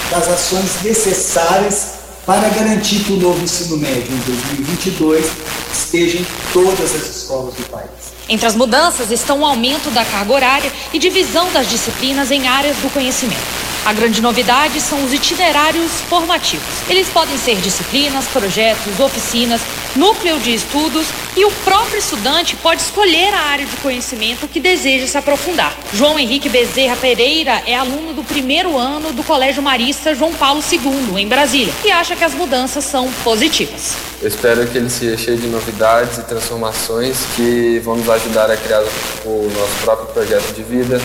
[0.09, 1.98] das ações necessárias
[2.29, 5.31] para garantir que o novo ensino médio em 2022
[5.73, 7.89] esteja em todas as escolas do país.
[8.29, 12.77] Entre as mudanças estão o aumento da carga horária e divisão das disciplinas em áreas
[12.77, 13.68] do conhecimento.
[13.85, 16.67] A grande novidade são os itinerários formativos.
[16.89, 19.61] Eles podem ser disciplinas, projetos, oficinas,
[19.95, 25.07] núcleo de estudos e o próprio estudante pode escolher a área de conhecimento que deseja
[25.07, 25.75] se aprofundar.
[25.93, 31.19] João Henrique Bezerra Pereira é aluno do primeiro ano do Colégio Marista João Paulo II,
[31.19, 33.95] em Brasília, e acha que as mudanças são positivas.
[34.21, 38.57] Eu espero que ele seja cheio de novidades e transformações que vão nos ajudar a
[38.57, 38.83] criar
[39.25, 41.01] o nosso próprio projeto de vida,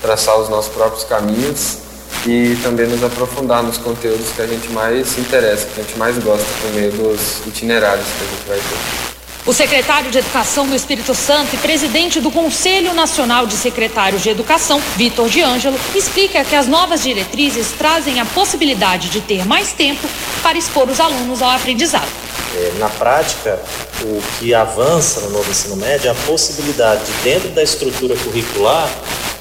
[0.00, 1.85] traçar os nossos próprios caminhos
[2.26, 5.96] e também nos aprofundar nos conteúdos que a gente mais se interessa, que a gente
[5.96, 9.15] mais gosta por meio dos itinerários que a gente vai ter.
[9.46, 14.28] O secretário de Educação do Espírito Santo e presidente do Conselho Nacional de Secretários de
[14.28, 19.72] Educação, Vitor de Ângelo, explica que as novas diretrizes trazem a possibilidade de ter mais
[19.72, 20.08] tempo
[20.42, 22.08] para expor os alunos ao aprendizado.
[22.56, 23.62] É, na prática,
[24.02, 28.90] o que avança no novo ensino médio é a possibilidade de, dentro da estrutura curricular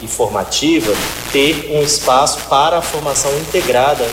[0.03, 0.93] e formativa,
[1.31, 4.07] ter um espaço para a formação integrada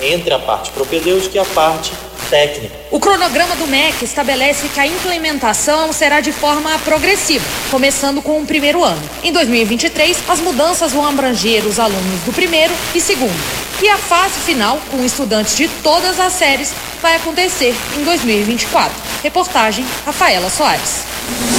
[0.00, 1.92] entre a parte propedêutica e a parte
[2.28, 2.74] técnica.
[2.90, 8.46] O cronograma do MEC estabelece que a implementação será de forma progressiva, começando com o
[8.46, 9.02] primeiro ano.
[9.22, 13.66] Em 2023, as mudanças vão abranger os alunos do primeiro e segundo.
[13.82, 18.92] E a fase final, com estudantes de todas as séries, vai acontecer em 2024.
[19.22, 21.04] Reportagem Rafaela Soares.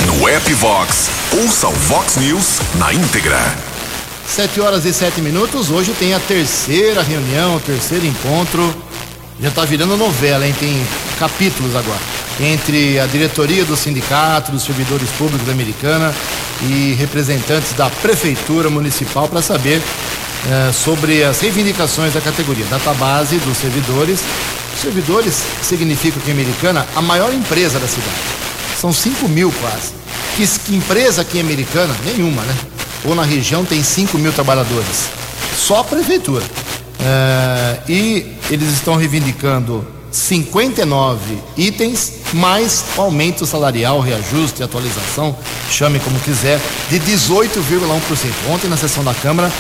[0.08, 3.38] No app Vox, ouça o Vox News na íntegra.
[4.28, 5.70] Sete horas e sete minutos.
[5.70, 8.87] Hoje tem a terceira reunião, o terceiro encontro.
[9.40, 10.56] Já está virando novela, hein?
[10.60, 10.84] Tem
[11.20, 12.00] capítulos agora.
[12.40, 16.14] Entre a diretoria do sindicato, dos servidores públicos da Americana
[16.64, 19.82] e representantes da prefeitura municipal para saber
[20.50, 22.66] eh, sobre as reivindicações da categoria.
[22.66, 24.22] Database dos servidores.
[24.82, 28.18] Servidores significa que Americana a maior empresa da cidade.
[28.80, 29.94] São 5 mil quase.
[30.36, 31.96] Que, que empresa aqui em Americana?
[32.06, 32.56] Nenhuma, né?
[33.06, 35.10] Ou na região tem 5 mil trabalhadores.
[35.56, 36.44] Só a prefeitura.
[37.00, 45.36] É, e eles estão reivindicando 59 itens, mais aumento salarial, reajuste, atualização,
[45.70, 47.50] chame como quiser, de 18,1%.
[48.50, 49.52] Ontem, na sessão da Câmara,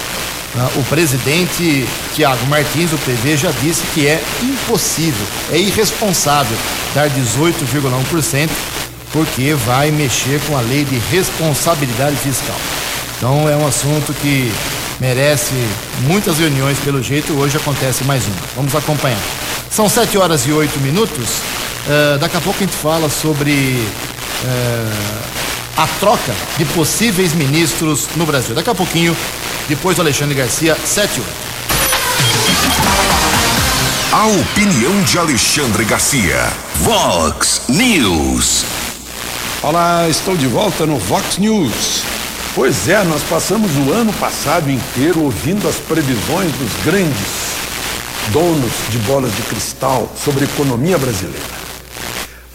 [0.76, 6.58] o presidente Tiago Martins, do PV, já disse que é impossível, é irresponsável
[6.96, 8.50] dar 18,1%,
[9.12, 12.56] porque vai mexer com a lei de responsabilidade fiscal.
[13.18, 14.52] Então, é um assunto que
[15.00, 15.54] merece
[16.02, 17.34] muitas reuniões pelo jeito.
[17.34, 18.36] Hoje acontece mais uma.
[18.56, 19.20] Vamos acompanhar.
[19.70, 21.30] São sete horas e oito minutos.
[21.88, 23.52] Uh, daqui a pouco a gente fala sobre
[24.44, 25.24] uh,
[25.78, 28.56] a troca de possíveis ministros no Brasil.
[28.56, 29.16] Daqui a pouquinho,
[29.70, 31.48] depois do Alexandre Garcia, sete horas.
[34.12, 36.52] A opinião de Alexandre Garcia.
[36.76, 38.66] Vox News.
[39.62, 42.17] Olá, estou de volta no Vox News.
[42.58, 47.28] Pois é, nós passamos o ano passado inteiro ouvindo as previsões dos grandes
[48.32, 51.46] donos de bolas de cristal sobre a economia brasileira.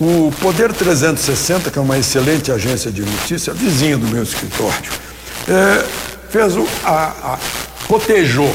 [0.01, 4.91] O Poder 360, que é uma excelente agência de notícia, vizinho do meu escritório,
[5.47, 5.87] é,
[6.29, 7.39] fez o, a, a,
[7.87, 8.53] cotejou,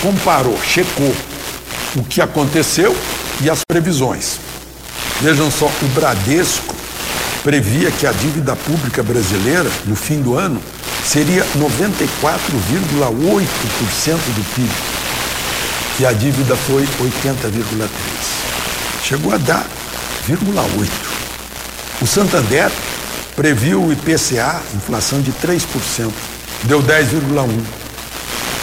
[0.00, 1.14] comparou, checou
[1.94, 2.96] o que aconteceu
[3.42, 4.38] e as previsões.
[5.20, 6.74] Vejam só, o Bradesco
[7.44, 10.58] previa que a dívida pública brasileira, no fim do ano,
[11.04, 14.70] seria 94,8% do PIB.
[16.00, 17.90] E a dívida foi 80,3%.
[19.04, 19.66] Chegou a dar
[20.26, 20.88] 0,8%.
[22.00, 22.72] O Santander
[23.36, 26.10] previu o IPCA, inflação de 3%,
[26.62, 27.62] deu 10,1%.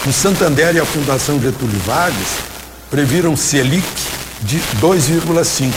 [0.04, 2.38] O Santander e a Fundação Getúlio Vargas
[2.90, 3.86] previram Selic
[4.40, 5.72] de 2,5%,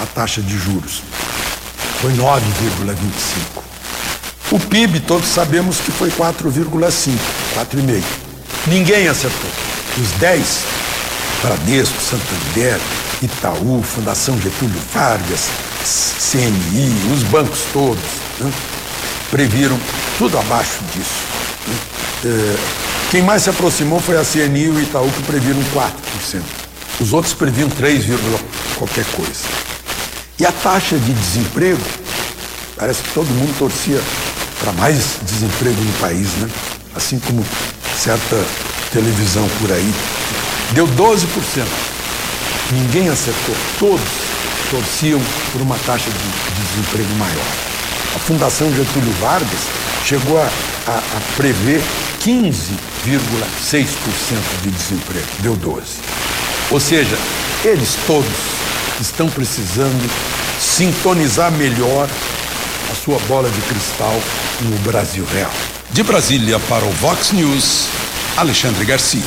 [0.00, 1.09] a taxa de juros.
[2.00, 3.62] Foi 9,25%.
[4.52, 7.16] O PIB, todos sabemos que foi 4,5%,
[7.54, 8.02] 4,5%.
[8.66, 9.50] Ninguém acertou.
[9.98, 10.64] Os 10,
[11.42, 12.78] Bradesco, Santander,
[13.22, 15.48] Itaú, Fundação Getúlio Vargas,
[16.30, 18.02] CNI, os bancos todos,
[18.40, 18.52] né,
[19.30, 19.78] previram
[20.18, 21.24] tudo abaixo disso.
[21.66, 21.76] Né.
[22.24, 22.56] É,
[23.10, 26.42] quem mais se aproximou foi a CNI e o Itaú, que previram 4%.
[27.00, 28.04] Os outros previam 3,
[28.76, 29.69] qualquer coisa.
[30.40, 31.82] E a taxa de desemprego,
[32.74, 34.00] parece que todo mundo torcia
[34.58, 36.48] para mais desemprego no país, né?
[36.96, 37.44] Assim como
[37.94, 38.42] certa
[38.90, 39.92] televisão por aí.
[40.72, 41.26] Deu 12%.
[42.72, 43.54] Ninguém acertou.
[43.78, 44.00] Todos
[44.70, 45.20] torciam
[45.52, 46.18] por uma taxa de
[46.62, 47.46] desemprego maior.
[48.16, 49.60] A Fundação Getúlio Vargas
[50.06, 50.50] chegou a,
[50.86, 51.82] a, a prever
[52.24, 55.26] 15,6% de desemprego.
[55.40, 55.82] Deu 12%.
[56.70, 57.18] Ou seja,
[57.62, 58.59] eles todos
[59.00, 60.10] estão precisando
[60.60, 62.08] sintonizar melhor
[62.90, 64.14] a sua bola de cristal
[64.62, 65.50] no Brasil real.
[65.90, 67.86] De Brasília para o Vox News,
[68.36, 69.22] Alexandre Garcia.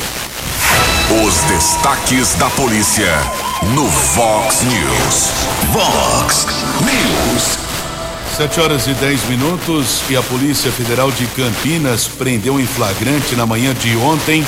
[1.24, 3.12] Os destaques da polícia
[3.74, 5.30] no Vox News.
[5.72, 6.46] Vox
[6.80, 7.58] News.
[8.36, 13.46] 7 horas e 10 minutos e a Polícia Federal de Campinas prendeu em flagrante na
[13.46, 14.44] manhã de ontem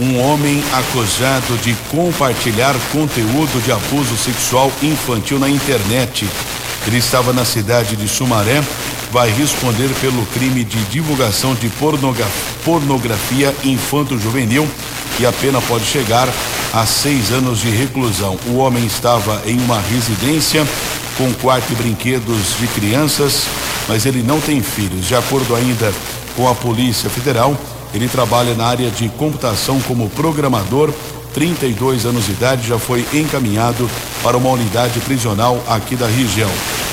[0.00, 6.28] um homem acusado de compartilhar conteúdo de abuso sexual infantil na internet.
[6.86, 8.62] Ele estava na cidade de Sumaré,
[9.12, 11.70] vai responder pelo crime de divulgação de
[12.64, 14.68] pornografia infanto-juvenil
[15.20, 16.28] e a pena pode chegar
[16.72, 18.36] a seis anos de reclusão.
[18.48, 20.66] O homem estava em uma residência
[21.16, 23.44] com quarto e brinquedos de crianças,
[23.88, 25.06] mas ele não tem filhos.
[25.06, 25.92] De acordo ainda
[26.36, 27.56] com a Polícia Federal,
[27.94, 30.92] ele trabalha na área de computação como programador.
[31.32, 33.90] 32 anos de idade, já foi encaminhado
[34.22, 36.50] para uma unidade prisional aqui da região.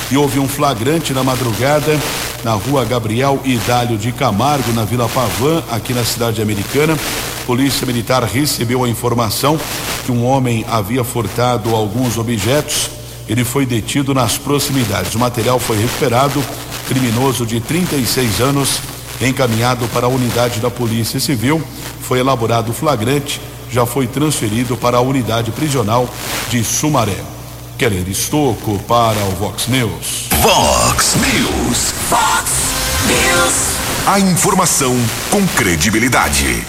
[0.10, 2.00] E houve um flagrante na madrugada
[2.44, 6.98] na rua Gabriel Idálio de Camargo, na Vila Pavã, aqui na cidade americana.
[7.46, 9.60] Polícia Militar recebeu a informação
[10.06, 12.90] que um homem havia furtado alguns objetos.
[13.28, 15.14] Ele foi detido nas proximidades.
[15.16, 16.44] O material foi recuperado.
[16.88, 18.82] Criminoso de 36 anos
[19.28, 21.62] encaminhado para a unidade da Polícia Civil,
[22.02, 23.42] foi elaborado o flagrante,
[23.72, 26.10] já foi transferido para a unidade prisional
[26.50, 27.18] de Sumaré.
[27.78, 30.28] Keller Estocco para o Vox News.
[30.42, 31.94] Vox News.
[32.10, 32.52] Vox
[33.08, 33.72] News.
[34.06, 34.96] A informação
[35.32, 36.64] com credibilidade.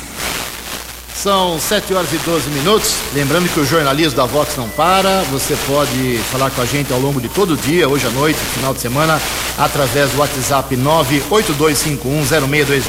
[1.15, 2.97] São 7 horas e 12 minutos.
[3.15, 5.23] Lembrando que o jornalismo da Vox não para.
[5.31, 8.39] Você pode falar com a gente ao longo de todo o dia, hoje à noite,
[8.39, 9.21] final de semana,
[9.57, 12.83] através do WhatsApp 982510626.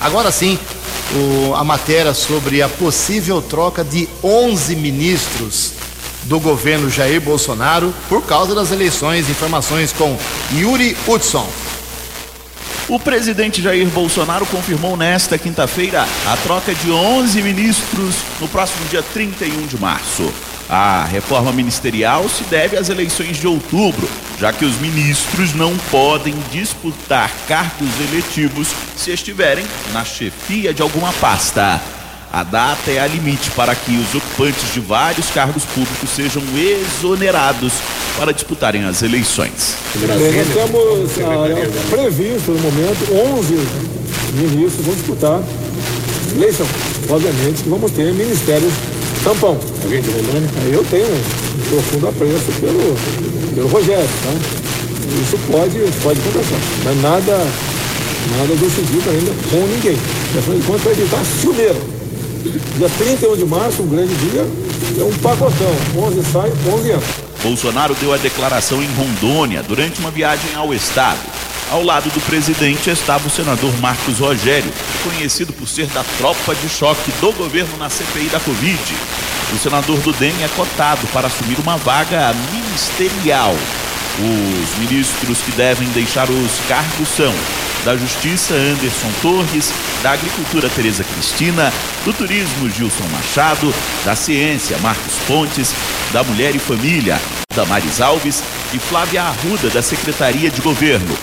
[0.00, 0.58] Agora sim,
[1.14, 5.72] o, a matéria sobre a possível troca de 11 ministros
[6.24, 9.30] do governo Jair Bolsonaro por causa das eleições.
[9.30, 10.16] Informações com
[10.52, 11.48] Yuri Hudson.
[12.88, 19.02] O presidente Jair Bolsonaro confirmou nesta quinta-feira a troca de 11 ministros no próximo dia
[19.02, 20.32] 31 de março.
[20.70, 24.08] A reforma ministerial se deve às eleições de outubro,
[24.40, 31.12] já que os ministros não podem disputar cargos eletivos se estiverem na chefia de alguma
[31.12, 31.97] pasta.
[32.32, 37.72] A data é a limite para que os ocupantes de vários cargos públicos sejam exonerados
[38.16, 39.76] para disputarem as eleições.
[39.94, 40.18] Nós
[40.54, 43.88] temos previsto no momento 11
[44.34, 45.42] ministros vão disputar
[46.36, 46.66] eleição.
[47.08, 48.72] Obviamente que vamos ter ministérios
[49.24, 49.58] tampão.
[49.82, 50.50] Alguém de Rolândia?
[50.70, 54.30] Eu tenho um profundo apreço pelo, pelo Rogério, tá?
[55.22, 57.46] Isso pode, pode conversar, mas nada,
[58.36, 59.96] nada decidido ainda com ninguém.
[60.38, 61.97] Afinal de contas, vai evitar ciumeiro.
[62.50, 64.40] Dia 31 de março, um grande dia,
[64.98, 65.76] é um pacotão.
[65.96, 67.28] 11 sai, 11 entra.
[67.42, 71.18] Bolsonaro deu a declaração em Rondônia durante uma viagem ao estado.
[71.70, 74.72] Ao lado do presidente estava o senador Marcos Rogério,
[75.04, 78.96] conhecido por ser da tropa de choque do governo na CPI da Covid.
[79.54, 83.54] O senador do DEM é cotado para assumir uma vaga ministerial.
[84.18, 87.32] Os ministros que devem deixar os cargos são
[87.84, 91.72] da Justiça Anderson Torres, da Agricultura Tereza Cristina,
[92.04, 93.72] do Turismo Gilson Machado,
[94.04, 95.72] da Ciência Marcos Pontes,
[96.12, 97.20] da Mulher e Família
[97.54, 98.42] Damares Alves
[98.72, 101.16] e Flávia Arruda da Secretaria de Governo.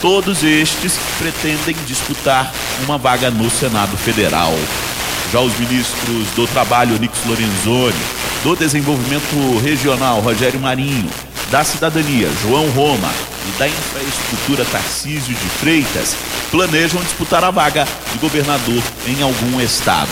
[0.00, 2.52] Todos estes pretendem disputar
[2.84, 4.54] uma vaga no Senado Federal.
[5.32, 7.94] Já os ministros do Trabalho, Nix Lorenzoni,
[8.42, 11.10] do Desenvolvimento Regional, Rogério Marinho,
[11.54, 13.14] da Cidadania, João Roma,
[13.46, 16.16] e da Infraestrutura Tarcísio de Freitas
[16.50, 20.10] planejam disputar a vaga de governador em algum estado.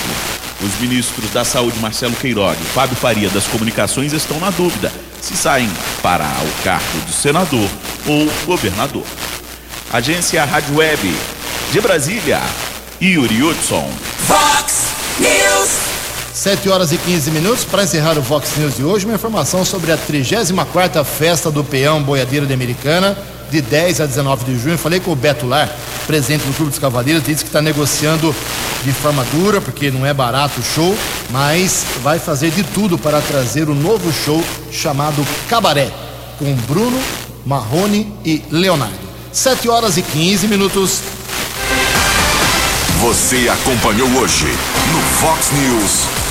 [0.61, 5.37] Os ministros da Saúde, Marcelo Queiroga e Fábio Faria das Comunicações estão na dúvida se
[5.37, 5.69] saem
[6.01, 7.69] para o cargo de senador
[8.07, 9.05] ou governador.
[9.93, 11.13] Agência Rádio Web
[11.73, 12.41] de Brasília,
[13.03, 13.91] Yuri Hudson.
[14.29, 14.85] Fox
[15.19, 15.92] News.
[16.43, 19.05] 7 horas e 15 minutos para encerrar o Vox News de hoje.
[19.05, 23.17] Uma informação sobre a 34 Festa do Peão Boiadeiro de Americana,
[23.49, 24.77] de 10 a 19 de junho.
[24.77, 25.71] Falei com o Beto Lar,
[26.05, 28.35] presidente do Clube dos Cavaleiros, disse que está negociando
[28.83, 30.99] de forma dura, porque não é barato o show,
[31.31, 35.93] mas vai fazer de tudo para trazer o um novo show chamado Cabaré,
[36.41, 37.01] com Bruno,
[37.47, 38.99] Marrone e Leonardo.
[39.31, 41.03] 7 horas e 15 minutos.
[43.01, 44.49] Você acompanhou hoje
[44.93, 46.22] no Fox News.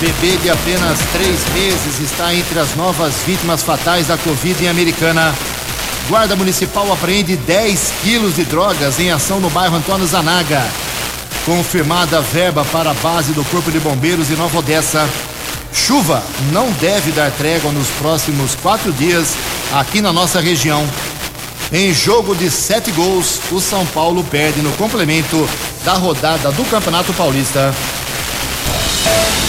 [0.00, 5.34] Bebê de apenas três meses está entre as novas vítimas fatais da Covid em Americana.
[6.08, 10.64] Guarda Municipal apreende 10 quilos de drogas em ação no bairro Antônio Zanaga.
[11.44, 15.08] Confirmada verba para a base do Corpo de Bombeiros em Nova Odessa.
[15.72, 16.22] Chuva
[16.52, 19.34] não deve dar trégua nos próximos quatro dias
[19.72, 20.86] aqui na nossa região.
[21.72, 25.48] Em jogo de sete gols, o São Paulo perde no complemento
[25.84, 27.74] da rodada do Campeonato Paulista.